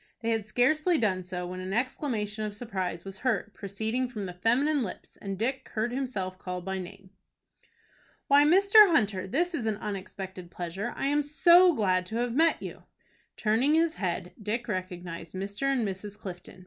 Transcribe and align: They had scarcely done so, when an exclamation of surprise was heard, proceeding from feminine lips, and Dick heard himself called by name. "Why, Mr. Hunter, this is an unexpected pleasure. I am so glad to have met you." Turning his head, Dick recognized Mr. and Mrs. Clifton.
They 0.21 0.31
had 0.31 0.47
scarcely 0.47 0.97
done 0.97 1.23
so, 1.23 1.45
when 1.45 1.59
an 1.59 1.73
exclamation 1.73 2.43
of 2.43 2.55
surprise 2.55 3.05
was 3.05 3.19
heard, 3.19 3.53
proceeding 3.53 4.09
from 4.09 4.27
feminine 4.33 4.81
lips, 4.81 5.15
and 5.17 5.37
Dick 5.37 5.69
heard 5.75 5.91
himself 5.91 6.39
called 6.39 6.65
by 6.65 6.79
name. 6.79 7.11
"Why, 8.27 8.43
Mr. 8.43 8.89
Hunter, 8.89 9.27
this 9.27 9.53
is 9.53 9.67
an 9.67 9.77
unexpected 9.77 10.49
pleasure. 10.49 10.91
I 10.97 11.05
am 11.05 11.21
so 11.21 11.73
glad 11.75 12.07
to 12.07 12.15
have 12.15 12.33
met 12.33 12.63
you." 12.63 12.81
Turning 13.37 13.75
his 13.75 13.93
head, 13.93 14.33
Dick 14.41 14.67
recognized 14.67 15.35
Mr. 15.35 15.71
and 15.71 15.87
Mrs. 15.87 16.17
Clifton. 16.17 16.59